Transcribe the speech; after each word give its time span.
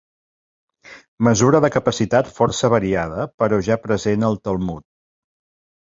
Mesura 1.27 1.61
de 1.67 1.71
capacitat 1.77 2.33
força 2.39 2.73
variada, 2.77 3.29
però 3.43 3.63
ja 3.71 3.81
present 3.87 4.31
al 4.31 4.43
Talmud. 4.49 4.91